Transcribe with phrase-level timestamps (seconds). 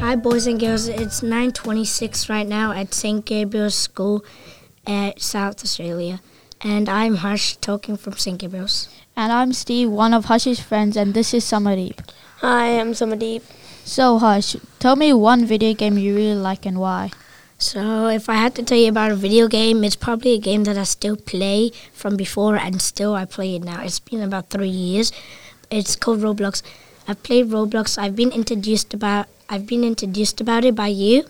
[0.00, 0.86] Hi, boys and girls.
[0.86, 3.24] It's 9:26 right now at St.
[3.24, 4.24] Gabriel's School
[4.86, 6.20] at South Australia,
[6.60, 8.38] and I'm Harsh, talking from St.
[8.38, 8.88] Gabriel's.
[9.16, 11.98] And I'm Steve, one of Hush's friends, and this is Summerdeep.
[12.42, 13.42] Hi, I'm Summerdeep.
[13.84, 17.10] So, Hush, tell me one video game you really like and why.
[17.58, 20.62] So, if I had to tell you about a video game, it's probably a game
[20.62, 23.82] that I still play from before, and still I play it now.
[23.82, 25.10] It's been about three years.
[25.72, 26.62] It's called Roblox.
[27.08, 27.98] I've played Roblox.
[27.98, 31.24] I've been introduced about I've been introduced about it by you.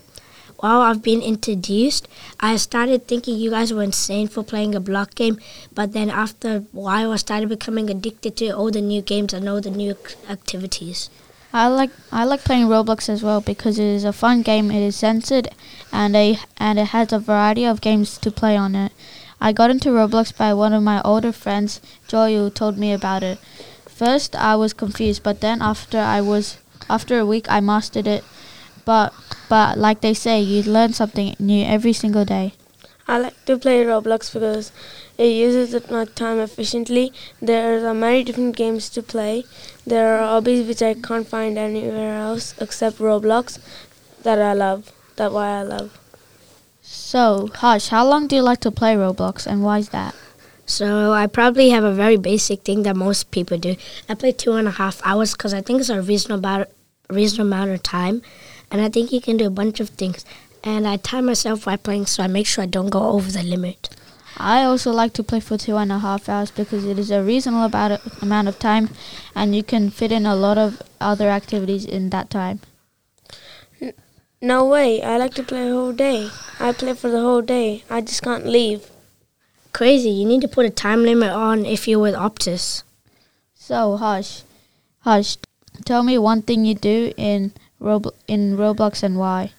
[0.57, 2.09] While I've been introduced,
[2.41, 5.39] I started thinking you guys were insane for playing a block game.
[5.73, 9.47] But then after a while, I started becoming addicted to all the new games and
[9.47, 9.95] all the new
[10.29, 11.09] activities.
[11.53, 14.69] I like I like playing Roblox as well because it is a fun game.
[14.69, 15.47] It is censored,
[15.93, 18.91] and a and it has a variety of games to play on it.
[19.39, 23.23] I got into Roblox by one of my older friends, Joy, who told me about
[23.23, 23.39] it.
[23.87, 26.57] First, I was confused, but then after I was
[26.89, 28.23] after a week, I mastered it.
[28.85, 29.13] But
[29.49, 32.53] but like they say, you learn something new every single day.
[33.07, 34.71] I like to play Roblox because
[35.17, 37.11] it uses my time efficiently.
[37.41, 39.45] There are many different games to play.
[39.85, 43.57] There are hobbies which I can't find anywhere else except Roblox
[44.21, 44.91] that I love.
[45.15, 45.97] That's why I love.
[46.83, 50.13] So, Hush, how long do you like to play Roblox and why is that?
[50.67, 53.75] So I probably have a very basic thing that most people do.
[54.07, 56.65] I play two and a half hours because I think it's a reasonable
[57.09, 58.21] reasonable amount of time,
[58.71, 60.25] and I think you can do a bunch of things.
[60.63, 63.43] And I time myself while playing, so I make sure I don't go over the
[63.43, 63.89] limit.
[64.37, 67.23] I also like to play for two and a half hours because it is a
[67.23, 68.89] reasonable about amount of time,
[69.35, 72.61] and you can fit in a lot of other activities in that time.
[74.41, 75.01] No way!
[75.01, 76.29] I like to play a whole day.
[76.59, 77.83] I play for the whole day.
[77.89, 78.89] I just can't leave.
[79.73, 80.09] Crazy!
[80.09, 82.83] You need to put a time limit on if you're with Optus.
[83.55, 84.43] So hush,
[84.99, 85.35] hush.
[85.85, 89.51] Tell me one thing you do in Rob- in Roblox and why.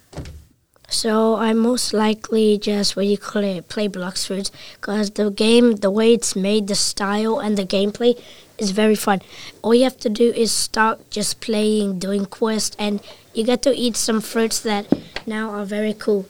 [0.91, 5.77] So I most likely just what you call it play Blox Fruits because the game,
[5.77, 8.21] the way it's made, the style and the gameplay
[8.59, 9.23] is very fun.
[9.63, 13.01] All you have to do is start just playing, doing quests, and
[13.33, 14.87] you get to eat some fruits that
[15.27, 16.27] now are very cool.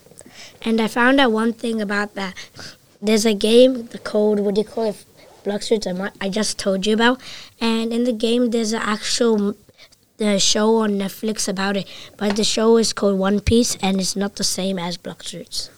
[0.62, 2.34] And I found out one thing about that.
[3.00, 5.05] There's a game, the code, what do you call it?
[5.43, 5.87] Blox Fruits,
[6.21, 7.19] I just told you about.
[7.62, 9.56] And in the game, there's an actual
[10.20, 11.88] the show on Netflix about it,
[12.19, 15.70] but the show is called One Piece and it's not the same as Blox Fruits.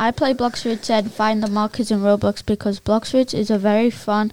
[0.00, 3.58] I play Blox Fruits and find the markers in Roblox because Blox Fruits is a
[3.58, 4.32] very fun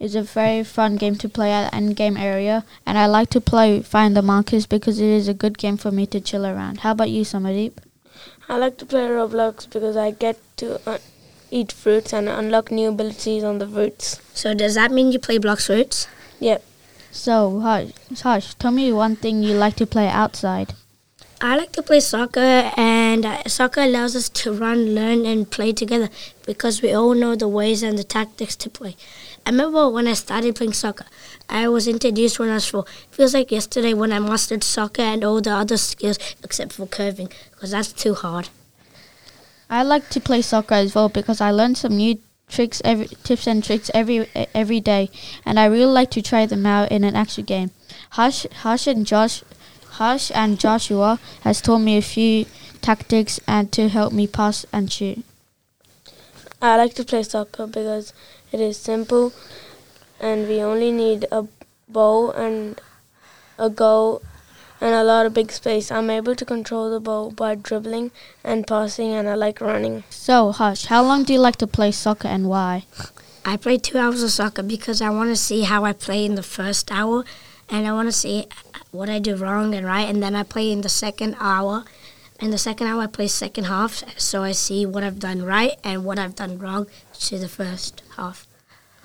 [0.00, 3.40] is a very fun game to play at end game area and I like to
[3.40, 6.80] play find the markers because it is a good game for me to chill around.
[6.80, 7.74] How about you, Summerdeep?
[8.48, 10.98] I like to play Roblox because I get to uh,
[11.52, 14.20] eat fruits and unlock new abilities on the fruits.
[14.34, 16.08] So does that mean you play Blox Fruits?
[16.40, 16.64] Yep.
[17.14, 17.92] So, Hush,
[18.22, 20.74] Hush, tell me one thing you like to play outside.
[21.40, 25.72] I like to play soccer, and uh, soccer allows us to run, learn, and play
[25.72, 26.10] together
[26.44, 28.96] because we all know the ways and the tactics to play.
[29.46, 31.06] I remember when I started playing soccer,
[31.48, 32.84] I was introduced when I was four.
[33.10, 36.86] It feels like yesterday when I mastered soccer and all the other skills except for
[36.86, 38.48] curving because that's too hard.
[39.70, 42.18] I like to play soccer as well because I learned some new
[42.54, 45.10] tricks every tips and tricks every every day,
[45.44, 47.70] and I really like to try them out in an actual game.
[48.10, 49.42] Hush, Hush and Josh,
[49.98, 52.46] Hush and Joshua has taught me a few
[52.80, 55.24] tactics and to help me pass and shoot.
[56.62, 58.12] I like to play soccer because
[58.52, 59.32] it is simple,
[60.20, 61.46] and we only need a
[61.88, 62.80] ball and
[63.58, 64.22] a goal
[64.84, 65.90] and a lot of big space.
[65.90, 68.10] I'm able to control the ball by dribbling
[68.44, 70.04] and passing, and I like running.
[70.10, 72.84] So, Hush, how long do you like to play soccer and why?
[73.46, 76.34] I play two hours of soccer because I want to see how I play in
[76.34, 77.24] the first hour,
[77.70, 78.46] and I want to see
[78.90, 81.84] what I do wrong and right, and then I play in the second hour.
[82.38, 85.78] In the second hour, I play second half, so I see what I've done right
[85.82, 86.88] and what I've done wrong
[87.20, 88.46] to the first half.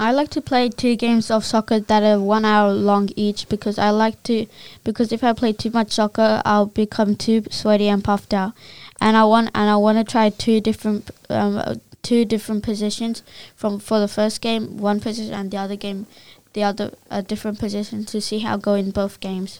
[0.01, 3.78] I like to play two games of soccer that are one hour long each because
[3.78, 4.46] I like to
[4.86, 8.54] because if I play too much soccer I'll become too sweaty and puffed out
[9.01, 13.24] and I want and I want to try two different um, two different positions
[13.57, 16.07] from for the first game one position and the other game
[16.54, 19.60] the other a different position to see how I go in both games.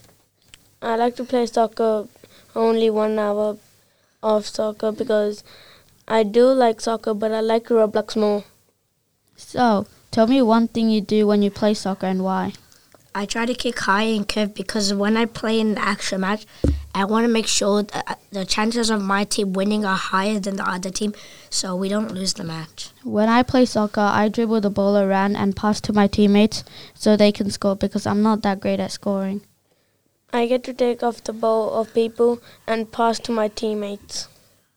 [0.82, 2.08] I like to play soccer
[2.56, 3.58] only one hour
[4.24, 5.44] of soccer because
[6.08, 8.46] I do like soccer but I like Roblox more.
[9.36, 12.54] So Tell me one thing you do when you play soccer and why.
[13.14, 16.46] I try to kick high and curve because when I play in the actual match,
[16.94, 20.40] I want to make sure that uh, the chances of my team winning are higher
[20.40, 21.14] than the other team
[21.50, 22.90] so we don't lose the match.
[23.04, 26.64] When I play soccer, I dribble the ball around and pass to my teammates
[26.94, 29.42] so they can score because I'm not that great at scoring.
[30.34, 34.28] I get to take off the ball of people and pass to my teammates.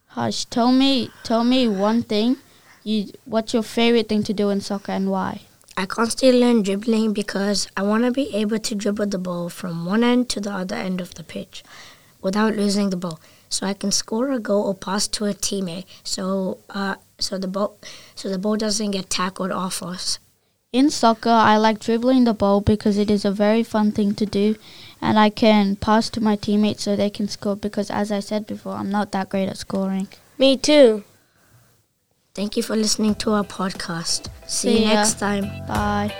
[0.08, 2.37] Hush, tell me, tell me one thing.
[2.84, 5.43] You, what's your favorite thing to do in soccer and why?
[5.76, 9.87] I constantly learn dribbling because I want to be able to dribble the ball from
[9.87, 11.62] one end to the other end of the pitch
[12.20, 13.20] without losing the ball.
[13.49, 15.84] So I can score a goal or pass to a teammate.
[16.05, 17.79] So uh, so the ball
[18.14, 20.19] so the ball doesn't get tackled off us.
[20.73, 24.25] In soccer, I like dribbling the ball because it is a very fun thing to
[24.25, 24.56] do,
[25.02, 28.46] and I can pass to my teammates so they can score because, as I said
[28.46, 30.08] before, I'm not that great at scoring.
[30.38, 31.05] Me too.
[32.34, 34.29] Thank you for listening to our podcast.
[34.46, 34.94] See, See you ya.
[34.94, 35.44] next time.
[35.67, 36.12] Bye.